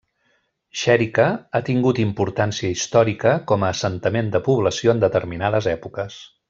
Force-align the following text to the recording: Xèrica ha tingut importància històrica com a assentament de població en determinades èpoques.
Xèrica 0.83 1.25
ha 1.57 1.61
tingut 1.67 2.01
importància 2.05 2.73
històrica 2.77 3.37
com 3.53 3.69
a 3.69 3.73
assentament 3.77 4.35
de 4.37 4.45
població 4.51 4.97
en 4.97 5.09
determinades 5.09 5.75
èpoques. 5.79 6.23